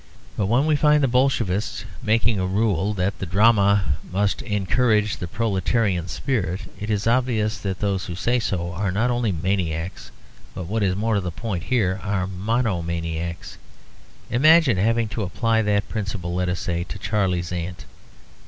But 0.35 0.47
when 0.47 0.65
we 0.65 0.75
find 0.75 1.03
the 1.03 1.07
Bolshevists 1.07 1.85
making 2.01 2.39
a 2.39 2.47
rule 2.47 2.95
that 2.95 3.19
the 3.19 3.25
drama 3.27 3.97
"must 4.11 4.41
encourage 4.41 5.17
the 5.17 5.27
proletarian 5.27 6.07
spirit," 6.07 6.61
it 6.79 6.89
is 6.89 7.05
obvious 7.05 7.59
that 7.59 7.81
those 7.81 8.05
who 8.07 8.15
say 8.15 8.39
so 8.39 8.71
are 8.73 8.91
not 8.91 9.11
only 9.11 9.31
maniacs 9.31 10.09
but, 10.55 10.65
what 10.65 10.81
is 10.81 10.95
more 10.95 11.13
to 11.13 11.21
the 11.21 11.29
point 11.29 11.65
here, 11.65 11.99
are 12.03 12.25
monomaniacs. 12.25 13.59
Imagine 14.31 14.77
having 14.77 15.07
to 15.09 15.21
apply 15.21 15.61
that 15.61 15.87
principle, 15.87 16.33
let 16.33 16.49
us 16.49 16.61
say, 16.61 16.83
to 16.85 16.97
"Charley's 16.97 17.51
Aunt." 17.51 17.85